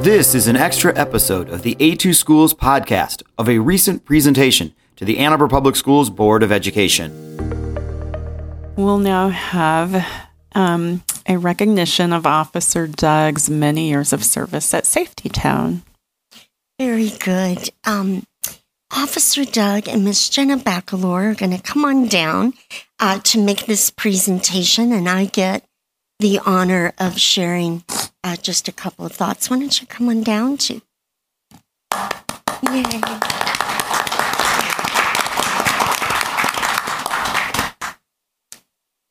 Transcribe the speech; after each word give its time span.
This 0.00 0.34
is 0.34 0.48
an 0.48 0.56
extra 0.56 0.96
episode 0.96 1.50
of 1.50 1.60
the 1.60 1.74
A2 1.74 2.14
Schools 2.14 2.54
podcast 2.54 3.22
of 3.36 3.50
a 3.50 3.58
recent 3.58 4.06
presentation 4.06 4.72
to 4.96 5.04
the 5.04 5.18
Ann 5.18 5.32
Arbor 5.32 5.46
Public 5.46 5.76
Schools 5.76 6.08
Board 6.08 6.42
of 6.42 6.50
Education. 6.50 7.12
We'll 8.76 8.96
now 8.96 9.28
have 9.28 10.06
um, 10.54 11.02
a 11.26 11.36
recognition 11.36 12.14
of 12.14 12.24
Officer 12.24 12.86
Doug's 12.86 13.50
many 13.50 13.90
years 13.90 14.14
of 14.14 14.24
service 14.24 14.72
at 14.72 14.86
Safety 14.86 15.28
Town. 15.28 15.82
Very 16.78 17.10
good. 17.10 17.68
Um, 17.84 18.24
Officer 18.90 19.44
Doug 19.44 19.86
and 19.86 20.02
Miss 20.02 20.30
Jenna 20.30 20.56
Bacolor 20.56 21.32
are 21.32 21.34
going 21.34 21.54
to 21.54 21.62
come 21.62 21.84
on 21.84 22.08
down 22.08 22.54
uh, 23.00 23.18
to 23.24 23.38
make 23.38 23.66
this 23.66 23.90
presentation, 23.90 24.92
and 24.92 25.10
I 25.10 25.26
get 25.26 25.62
the 26.20 26.40
honor 26.46 26.94
of 26.96 27.18
sharing 27.18 27.84
uh, 28.24 28.36
just 28.36 28.68
a 28.68 28.72
couple 28.72 29.06
of 29.06 29.12
thoughts. 29.12 29.48
Why 29.50 29.58
don't 29.58 29.80
you 29.80 29.86
come 29.86 30.08
on 30.08 30.22
down 30.22 30.56
to? 30.58 30.80
Yay. 32.72 32.84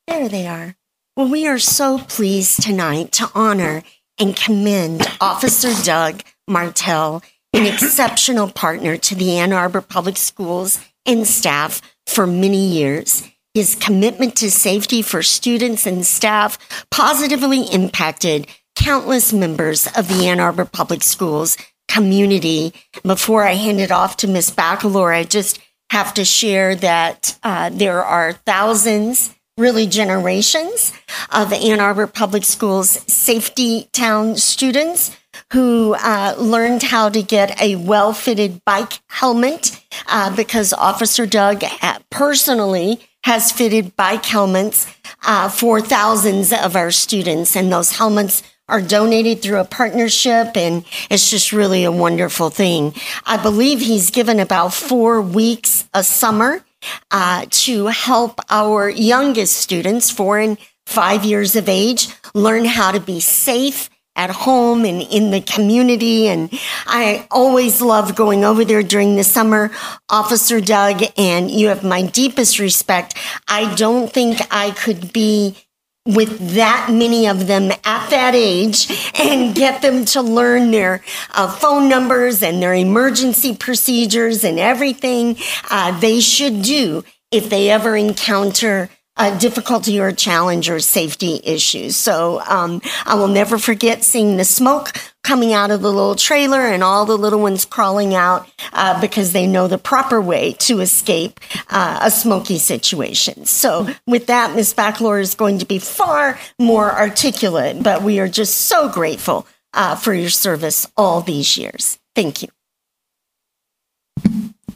There 0.08 0.30
they 0.30 0.48
are. 0.48 0.76
Well, 1.16 1.30
we 1.30 1.48
are 1.48 1.60
so 1.60 2.00
pleased 2.00 2.62
tonight 2.62 3.12
to 3.14 3.30
honor 3.34 3.84
and 4.20 4.36
commend 4.36 5.08
Officer 5.22 5.72
Doug 5.84 6.22
Martell, 6.48 7.24
an 7.54 7.66
exceptional 7.74 8.50
partner 8.50 8.98
to 8.98 9.16
the 9.16 9.38
Ann 9.38 9.54
Arbor 9.54 9.82
Public 9.82 10.18
Schools 10.18 10.80
and 11.06 11.26
staff 11.26 11.82
for 12.06 12.28
many 12.28 12.68
years. 12.68 13.28
His 13.54 13.76
commitment 13.76 14.36
to 14.38 14.52
safety 14.52 15.02
for 15.02 15.24
students 15.24 15.86
and 15.88 16.06
staff 16.06 16.58
positively 16.92 17.64
impacted 17.64 18.48
countless 18.90 19.32
members 19.32 19.86
of 19.96 20.08
the 20.08 20.26
Ann 20.26 20.40
Arbor 20.40 20.66
Public 20.66 21.04
Schools 21.04 21.58
community. 21.88 22.74
Before 23.04 23.44
I 23.44 23.54
hand 23.54 23.80
it 23.80 23.92
off 23.92 24.18
to 24.18 24.28
Ms. 24.28 24.50
Bacolor, 24.50 25.16
I 25.16 25.26
just 25.26 25.60
have 25.92 26.12
to 26.16 26.26
share 26.26 26.74
that 26.74 27.38
uh, 27.44 27.70
there 27.70 28.04
are 28.04 28.34
thousands, 28.34 29.36
really 29.60 29.86
generations, 29.86 30.92
of 31.32 31.54
Ann 31.54 31.80
Arbor 31.80 32.08
Public 32.08 32.44
Schools 32.44 32.90
safety 33.06 33.88
town 33.94 34.38
students 34.38 35.16
who 35.54 35.94
uh, 35.94 36.34
learned 36.40 36.82
how 36.82 37.10
to 37.10 37.22
get 37.22 37.62
a 37.62 37.76
well 37.76 38.12
fitted 38.12 38.66
bike 38.66 39.02
helmet 39.08 39.80
uh, 40.08 40.36
because 40.36 40.74
Officer 40.74 41.28
Doug 41.28 41.64
personally 42.10 43.00
has 43.24 43.52
fitted 43.52 43.96
bike 43.96 44.26
helmets 44.26 44.88
uh, 45.28 45.48
for 45.48 45.80
thousands 45.80 46.52
of 46.52 46.76
our 46.76 46.90
students. 46.90 47.56
And 47.56 47.72
those 47.72 47.92
helmets 47.98 48.42
are 48.70 48.82
donated 48.82 49.42
through 49.42 49.60
a 49.60 49.66
partnership 49.66 50.56
and 50.56 50.86
it's 51.10 51.30
just 51.30 51.52
really 51.52 51.84
a 51.84 51.92
wonderful 51.92 52.50
thing. 52.50 52.94
I 53.26 53.42
believe 53.42 53.80
he's 53.82 54.12
given 54.12 54.40
about 54.40 54.74
four 54.74 55.22
weeks 55.22 55.88
a 55.94 56.04
summer 56.04 56.64
uh, 57.12 57.46
to 57.50 57.88
help 57.88 58.40
our 58.50 58.90
youngest 58.90 59.58
students, 59.58 60.10
four 60.10 60.40
and 60.40 60.58
five 60.86 61.26
years 61.26 61.56
of 61.56 61.70
age, 61.70 62.08
learn 62.34 62.66
how 62.66 62.92
to 62.92 63.00
be 63.00 63.20
safe 63.20 63.90
at 64.16 64.30
home 64.30 64.84
and 64.84 65.02
in 65.02 65.32
the 65.32 65.40
community. 65.40 66.28
And 66.28 66.50
I 66.86 67.28
always 67.32 67.82
love 67.82 68.16
going 68.16 68.44
over 68.44 68.66
there 68.66 68.84
during 68.84 69.16
the 69.16 69.24
summer. 69.24 69.72
Officer 70.10 70.60
Doug, 70.60 71.04
and 71.18 71.50
you 71.50 71.68
have 71.70 71.84
my 71.84 72.02
deepest 72.02 72.60
respect. 72.60 73.16
I 73.48 73.74
don't 73.76 74.12
think 74.12 74.40
I 74.52 74.72
could 74.72 75.14
be 75.14 75.58
with 76.06 76.56
that 76.56 76.90
many 76.92 77.28
of 77.28 77.48
them 77.48 77.72
at 77.84 78.10
that 78.10 78.34
age 78.34 78.90
and 79.20 79.56
get 79.56 79.82
them 79.82 80.06
to 80.06 80.22
learn 80.22 80.72
their 80.72 81.04
uh, 81.32 81.48
phone 81.48 81.88
numbers 81.90 82.42
and 82.42 82.62
their 82.62 82.74
emergency 82.74 83.56
procedures 83.56 84.44
and 84.44 84.60
everything 84.60 85.38
uh, 85.70 85.98
they 86.00 86.20
should 86.20 86.62
do 86.62 87.04
if 87.32 87.50
they 87.50 87.70
ever 87.70 87.96
encounter 87.96 88.90
difficulty 89.38 90.00
or 90.00 90.12
challenge 90.12 90.70
or 90.70 90.80
safety 90.80 91.42
issues. 91.44 91.98
So 91.98 92.42
um, 92.48 92.82
I 93.06 93.16
will 93.16 93.28
never 93.28 93.58
forget 93.58 94.04
seeing 94.04 94.38
the 94.38 94.46
smoke 94.46 94.92
coming 95.24 95.54
out 95.54 95.72
of 95.72 95.82
the 95.82 95.92
little 95.92 96.16
trailer 96.16 96.62
and 96.62 96.84
all 96.84 97.06
the 97.06 97.18
little 97.18 97.40
ones 97.40 97.66
crawling 97.66 98.16
out 98.16 98.48
uh, 98.72 99.00
because 99.02 99.34
they 99.34 99.46
know 99.46 99.68
the 99.68 99.78
proper 99.78 100.22
way 100.22 100.54
to 100.54 100.80
escape 100.80 101.40
uh, 101.70 102.00
a 102.02 102.10
smoky 102.10 102.58
situation. 102.58 103.46
So 103.46 103.88
with 104.08 104.28
that, 104.28 104.56
Ms. 104.56 104.74
Bacolor 104.74 105.22
is 105.22 105.36
going 105.36 105.60
to 105.60 105.66
be 105.66 105.80
far 105.80 106.40
more 106.58 106.92
articulate, 106.92 107.84
but 107.84 108.02
we 108.02 108.20
are 108.20 108.30
just 108.30 108.56
so 108.56 108.90
grateful 108.90 109.46
uh, 109.74 109.96
for 109.96 110.14
your 110.14 110.30
service 110.30 110.88
all 110.96 111.22
these 111.22 111.58
years. 111.58 112.00
Thank 112.16 112.42
you. 112.42 112.48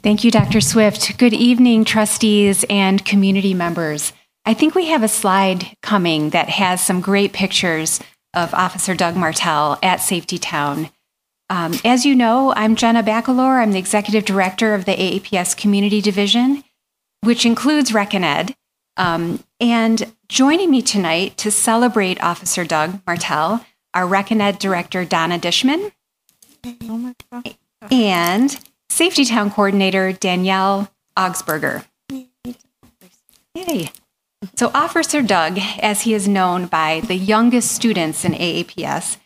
Thank 0.02 0.22
you, 0.22 0.30
Dr. 0.30 0.60
Swift. 0.60 1.16
Good 1.16 1.32
evening, 1.32 1.84
trustees 1.84 2.64
and 2.68 3.02
community 3.04 3.54
members. 3.54 4.12
I 4.46 4.52
think 4.52 4.74
we 4.74 4.86
have 4.86 5.02
a 5.02 5.08
slide 5.08 5.74
coming 5.82 6.30
that 6.30 6.50
has 6.50 6.84
some 6.84 7.00
great 7.00 7.32
pictures 7.32 7.98
of 8.34 8.52
Officer 8.52 8.94
Doug 8.94 9.16
Martell 9.16 9.78
at 9.82 10.02
Safety 10.02 10.36
Town. 10.36 10.90
Um, 11.48 11.74
as 11.84 12.04
you 12.04 12.14
know, 12.14 12.52
I'm 12.54 12.76
Jenna 12.76 13.02
Bacolor. 13.02 13.62
I'm 13.62 13.72
the 13.72 13.78
executive 13.78 14.24
director 14.24 14.74
of 14.74 14.84
the 14.84 14.92
AAPS 14.92 15.56
Community 15.56 16.02
Division, 16.02 16.62
which 17.22 17.46
includes 17.46 17.94
Rec 17.94 18.12
and 18.12 18.24
Ed. 18.24 18.54
Um, 18.98 19.42
and 19.60 20.12
joining 20.28 20.70
me 20.70 20.82
tonight 20.82 21.38
to 21.38 21.50
celebrate 21.50 22.22
Officer 22.22 22.64
Doug 22.64 23.00
Martell 23.06 23.64
are 23.94 24.06
Rec 24.06 24.30
Ed 24.30 24.58
Director 24.58 25.06
Donna 25.06 25.38
Dishman 25.38 25.90
and 27.90 28.58
Safety 28.90 29.24
Town 29.24 29.50
Coordinator 29.50 30.12
Danielle 30.12 30.90
Augsburger. 31.16 31.84
Yay. 33.54 33.90
So, 34.56 34.70
Officer 34.74 35.22
Doug, 35.22 35.58
as 35.80 36.02
he 36.02 36.14
is 36.14 36.28
known 36.28 36.66
by 36.66 37.00
the 37.00 37.16
youngest 37.16 37.72
students 37.72 38.24
in 38.24 38.32
AAPS, 38.32 39.18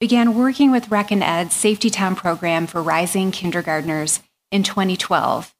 began 0.00 0.34
working 0.34 0.70
with 0.70 0.90
Rec 0.90 1.10
and 1.10 1.22
Ed's 1.22 1.54
Safety 1.54 1.90
Town 1.90 2.16
program 2.16 2.66
for 2.66 2.82
rising 2.82 3.30
kindergartners 3.30 4.20
in 4.50 4.62
2012. 4.62 5.54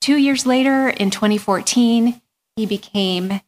Two 0.00 0.16
years 0.16 0.46
later, 0.46 0.88
in 0.88 1.10
2014, 1.10 2.20
he 2.56 2.66
became 2.66 3.40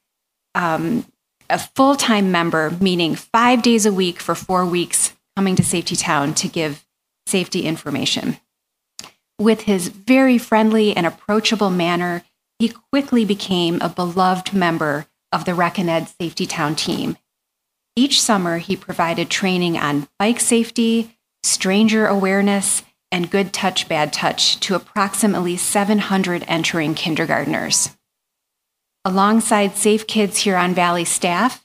um, 0.54 1.06
a 1.50 1.58
full 1.58 1.96
time 1.96 2.30
member, 2.30 2.70
meaning 2.80 3.14
five 3.14 3.62
days 3.62 3.86
a 3.86 3.92
week 3.92 4.20
for 4.20 4.34
four 4.34 4.64
weeks, 4.64 5.14
coming 5.36 5.56
to 5.56 5.64
Safety 5.64 5.96
Town 5.96 6.34
to 6.34 6.48
give 6.48 6.84
safety 7.26 7.62
information. 7.62 8.38
With 9.38 9.62
his 9.62 9.88
very 9.88 10.38
friendly 10.38 10.96
and 10.96 11.06
approachable 11.06 11.70
manner, 11.70 12.24
he 12.58 12.68
quickly 12.92 13.24
became 13.24 13.80
a 13.80 13.88
beloved 13.88 14.52
member 14.52 15.06
of 15.32 15.44
the 15.44 15.54
Rec 15.54 15.78
and 15.78 15.88
Ed 15.88 16.08
Safety 16.20 16.46
Town 16.46 16.74
team. 16.74 17.16
Each 17.94 18.20
summer, 18.20 18.58
he 18.58 18.76
provided 18.76 19.30
training 19.30 19.76
on 19.76 20.08
bike 20.18 20.40
safety, 20.40 21.18
stranger 21.42 22.06
awareness, 22.06 22.82
and 23.10 23.30
good 23.30 23.52
touch, 23.52 23.88
bad 23.88 24.12
touch 24.12 24.60
to 24.60 24.74
approximately 24.74 25.56
700 25.56 26.44
entering 26.46 26.94
kindergartners. 26.94 27.96
Alongside 29.04 29.76
Safe 29.76 30.06
Kids 30.06 30.38
Huron 30.38 30.74
Valley 30.74 31.04
staff, 31.04 31.64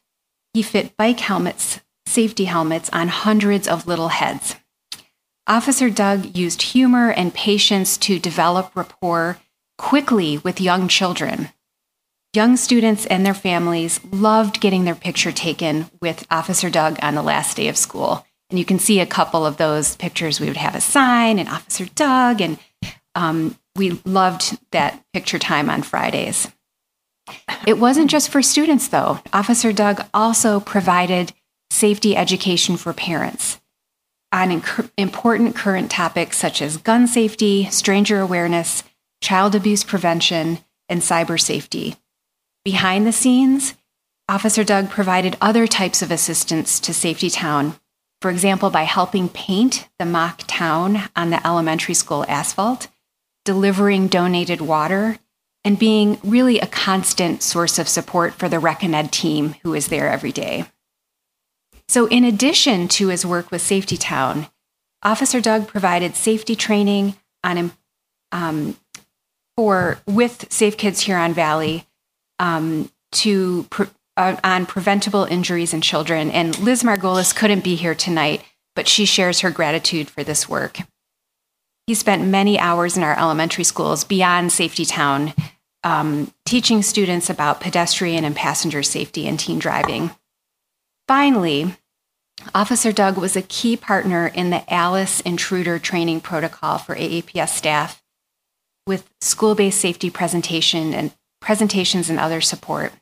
he 0.53 0.61
fit 0.61 0.95
bike 0.95 1.19
helmets, 1.19 1.81
safety 2.05 2.45
helmets 2.45 2.89
on 2.93 3.07
hundreds 3.07 3.67
of 3.67 3.87
little 3.87 4.09
heads. 4.09 4.55
Officer 5.47 5.89
Doug 5.89 6.37
used 6.37 6.61
humor 6.61 7.11
and 7.11 7.33
patience 7.33 7.97
to 7.97 8.19
develop 8.19 8.71
rapport 8.75 9.39
quickly 9.77 10.37
with 10.39 10.61
young 10.61 10.87
children. 10.87 11.49
Young 12.33 12.57
students 12.57 13.05
and 13.05 13.25
their 13.25 13.33
families 13.33 13.99
loved 14.05 14.59
getting 14.59 14.85
their 14.85 14.95
picture 14.95 15.31
taken 15.31 15.89
with 16.01 16.25
Officer 16.31 16.69
Doug 16.69 16.97
on 17.01 17.15
the 17.15 17.21
last 17.21 17.57
day 17.57 17.67
of 17.67 17.77
school. 17.77 18.25
And 18.49 18.57
you 18.57 18.65
can 18.65 18.79
see 18.79 18.99
a 18.99 19.05
couple 19.05 19.45
of 19.45 19.57
those 19.57 19.95
pictures. 19.95 20.39
We 20.39 20.47
would 20.47 20.57
have 20.57 20.75
a 20.75 20.81
sign 20.81 21.39
and 21.39 21.49
Officer 21.49 21.85
Doug, 21.85 22.41
and 22.41 22.57
um, 23.15 23.57
we 23.75 24.01
loved 24.05 24.57
that 24.71 25.03
picture 25.13 25.39
time 25.39 25.69
on 25.69 25.83
Fridays. 25.83 26.51
It 27.65 27.79
wasn't 27.79 28.09
just 28.09 28.29
for 28.29 28.41
students, 28.41 28.87
though. 28.87 29.19
Officer 29.31 29.71
Doug 29.71 30.05
also 30.13 30.59
provided 30.59 31.33
safety 31.69 32.15
education 32.15 32.77
for 32.77 32.93
parents 32.93 33.59
on 34.31 34.49
inc- 34.49 34.89
important 34.97 35.55
current 35.55 35.91
topics 35.91 36.37
such 36.37 36.61
as 36.61 36.77
gun 36.77 37.07
safety, 37.07 37.65
stranger 37.69 38.19
awareness, 38.19 38.83
child 39.23 39.55
abuse 39.55 39.83
prevention, 39.83 40.59
and 40.89 41.01
cyber 41.01 41.39
safety. 41.39 41.95
Behind 42.65 43.07
the 43.07 43.13
scenes, 43.13 43.73
Officer 44.27 44.63
Doug 44.63 44.89
provided 44.89 45.37
other 45.41 45.65
types 45.65 46.01
of 46.01 46.11
assistance 46.11 46.79
to 46.81 46.93
Safety 46.93 47.29
Town, 47.29 47.79
for 48.21 48.29
example, 48.29 48.69
by 48.69 48.83
helping 48.83 49.29
paint 49.29 49.87
the 49.97 50.05
mock 50.05 50.43
town 50.45 51.09
on 51.15 51.29
the 51.29 51.45
elementary 51.47 51.93
school 51.93 52.25
asphalt, 52.27 52.89
delivering 53.45 54.07
donated 54.07 54.61
water, 54.61 55.17
and 55.63 55.79
being 55.79 56.19
really 56.23 56.59
a 56.59 56.67
constant 56.67 57.41
source 57.41 57.79
of 57.79 57.87
support 57.87 58.33
for 58.33 58.49
the 58.49 58.59
Rec 58.59 58.83
and 58.83 58.93
Ed 58.93 59.11
team 59.11 59.55
who 59.63 59.73
is 59.73 59.87
there 59.87 60.09
every 60.09 60.33
day. 60.33 60.65
So, 61.87 62.07
in 62.07 62.25
addition 62.25 62.87
to 62.89 63.07
his 63.07 63.25
work 63.25 63.51
with 63.51 63.61
Safety 63.61 63.97
Town, 63.97 64.47
Officer 65.01 65.39
Doug 65.39 65.67
provided 65.67 66.15
safety 66.15 66.55
training 66.55 67.15
on 67.43 67.71
um, 68.31 68.77
for 69.55 69.99
with 70.07 70.51
Safe 70.51 70.77
Kids 70.77 71.01
Huron 71.01 71.33
Valley 71.33 71.85
um, 72.39 72.91
to 73.13 73.63
pre- 73.69 73.87
uh, 74.17 74.35
on 74.43 74.65
preventable 74.65 75.25
injuries 75.25 75.73
in 75.73 75.81
children. 75.81 76.29
And 76.31 76.57
Liz 76.59 76.83
Margolis 76.83 77.35
couldn't 77.35 77.63
be 77.63 77.75
here 77.75 77.95
tonight, 77.95 78.43
but 78.75 78.87
she 78.87 79.05
shares 79.05 79.39
her 79.39 79.51
gratitude 79.51 80.09
for 80.09 80.23
this 80.23 80.47
work. 80.47 80.79
He 81.87 81.93
spent 81.93 82.27
many 82.27 82.57
hours 82.57 82.95
in 82.95 83.03
our 83.03 83.17
elementary 83.17 83.63
schools 83.63 84.03
beyond 84.03 84.51
Safety 84.51 84.85
Town, 84.85 85.33
um, 85.83 86.31
teaching 86.45 86.81
students 86.81 87.29
about 87.29 87.59
pedestrian 87.59 88.23
and 88.23 88.35
passenger 88.35 88.83
safety 88.83 89.27
and 89.27 89.39
teen 89.39 89.59
driving. 89.59 90.11
Finally, 91.07 91.75
Officer 92.55 92.91
Doug 92.91 93.17
was 93.17 93.35
a 93.35 93.41
key 93.41 93.75
partner 93.75 94.27
in 94.27 94.49
the 94.49 94.63
ALICE 94.73 95.21
intruder 95.21 95.77
training 95.79 96.21
protocol 96.21 96.77
for 96.77 96.95
AAPS 96.95 97.49
staff 97.49 98.02
with 98.85 99.09
school-based 99.21 99.79
safety 99.79 100.09
presentation 100.09 100.93
and 100.93 101.11
presentations 101.41 102.09
and 102.09 102.19
other 102.19 102.41
support. 102.41 102.93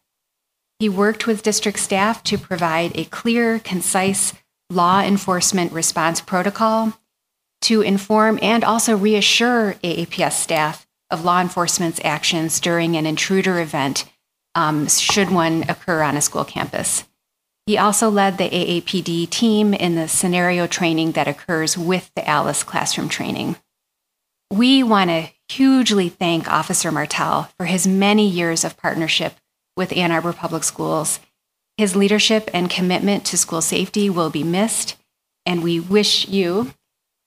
He 0.80 0.90
worked 0.90 1.28
with 1.28 1.44
district 1.44 1.80
staff 1.80 2.24
to 2.24 2.38
provide 2.38 2.98
a 2.98 3.06
clear, 3.06 3.60
concise 3.60 4.34
law 4.70 5.02
enforcement 5.02 5.72
response 5.72 6.22
protocol 6.22 6.94
to 7.62 7.82
inform 7.82 8.40
and 8.42 8.64
also 8.64 8.98
reassure 8.98 9.76
AAPS 9.84 10.34
staff 10.34 10.88
of 11.12 11.24
law 11.24 11.42
enforcement's 11.42 12.02
actions 12.04 12.60
during 12.60 12.96
an 12.96 13.06
intruder 13.06 13.60
event, 13.60 14.06
um, 14.56 14.88
should 14.88 15.30
one 15.30 15.64
occur 15.70 16.02
on 16.02 16.18
a 16.18 16.22
school 16.22 16.46
campus. 16.46 17.04
He 17.68 17.78
also 17.78 18.10
led 18.10 18.38
the 18.38 18.50
AAPD 18.50 19.30
team 19.30 19.74
in 19.74 19.96
the 19.96 20.08
scenario 20.08 20.66
training 20.66 21.12
that 21.12 21.28
occurs 21.28 21.78
with 21.78 22.12
the 22.16 22.28
ALICE 22.28 22.64
classroom 22.64 23.08
training. 23.08 23.56
We 24.50 24.84
want 24.84 25.10
to 25.10 25.30
hugely 25.52 26.08
thank 26.10 26.50
Officer 26.50 26.92
Martell 26.92 27.50
for 27.58 27.66
his 27.66 27.86
many 27.88 28.28
years 28.28 28.64
of 28.64 28.78
partnership 28.78 29.36
with 29.76 29.96
Ann 29.96 30.12
Arbor 30.12 30.34
Public 30.34 30.64
Schools. 30.64 31.20
His 31.78 31.96
leadership 31.96 32.50
and 32.54 32.70
commitment 32.70 33.26
to 33.26 33.38
school 33.38 33.62
safety 33.62 34.10
will 34.10 34.30
be 34.30 34.44
missed, 34.44 34.98
and 35.46 35.64
we 35.64 35.80
wish 35.80 36.28
you 36.28 36.74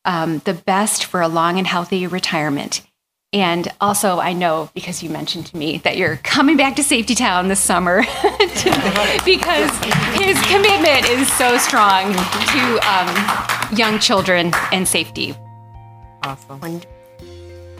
um, 0.04 0.38
the 0.40 0.54
best 0.54 1.04
for 1.04 1.20
a 1.20 1.28
long 1.28 1.58
and 1.58 1.66
healthy 1.66 2.06
retirement. 2.06 2.82
And 3.32 3.68
also, 3.80 4.20
I 4.20 4.32
know 4.32 4.70
because 4.74 5.02
you 5.02 5.10
mentioned 5.10 5.46
to 5.46 5.56
me 5.56 5.78
that 5.78 5.96
you're 5.96 6.16
coming 6.16 6.56
back 6.56 6.76
to 6.76 6.84
Safety 6.84 7.16
Town 7.16 7.48
this 7.48 7.60
summer 7.60 8.02
because 9.24 9.70
his 10.14 10.40
commitment 10.46 11.08
is 11.10 11.30
so 11.32 11.58
strong 11.58 12.12
to 12.12 12.78
um, 12.88 13.76
young 13.76 13.98
children 13.98 14.52
and 14.70 14.86
safety. 14.86 15.34
Awesome. 16.22 16.80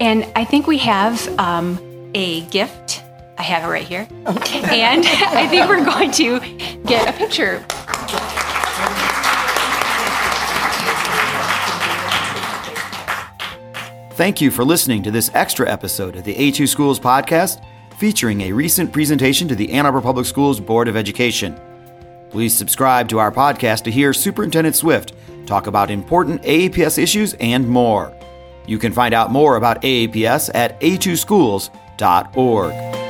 And 0.01 0.31
I 0.35 0.45
think 0.45 0.67
we 0.67 0.79
have 0.79 1.29
um, 1.39 2.11
a 2.15 2.43
gift. 2.47 3.03
I 3.39 3.43
have 3.43 3.65
it 3.65 3.73
right 3.73 3.87
here. 3.87 4.09
Okay. 4.27 4.81
And 4.81 5.05
I 5.07 5.47
think 5.49 5.69
we're 5.69 5.85
going 5.85 6.11
to 6.13 6.41
get 6.85 7.09
a 7.09 7.13
picture. 7.13 7.65
Thank 14.15 14.41
you 14.41 14.53
for 14.53 14.65
listening 14.65 15.03
to 15.03 15.11
this 15.11 15.31
extra 15.35 15.69
episode 15.69 16.15
of 16.15 16.25
the 16.25 16.35
A2 16.35 16.69
Schools 16.69 17.01
podcast 17.01 17.65
featuring 17.99 18.43
a 18.43 18.53
recent 18.53 18.93
presentation 18.93 19.49
to 19.49 19.57
the 19.57 19.73
Ann 19.73 19.87
Arbor 19.87 20.01
Public 20.01 20.27
Schools 20.27 20.61
Board 20.61 20.87
of 20.87 20.97
Education. 20.97 21.59
Please 22.31 22.57
subscribe 22.57 23.09
to 23.09 23.19
our 23.19 23.33
podcast 23.33 23.83
to 23.83 23.91
hear 23.91 24.13
Superintendent 24.13 24.77
Swift 24.77 25.15
talk 25.47 25.67
about 25.67 25.91
important 25.91 26.43
AAPS 26.43 26.99
issues 26.99 27.35
and 27.35 27.69
more. 27.69 28.13
You 28.67 28.79
can 28.79 28.93
find 28.93 29.15
out 29.15 29.31
more 29.31 29.57
about 29.57 29.83
AAPS 29.83 30.51
at 30.55 30.81
a2schools.org. 30.81 33.04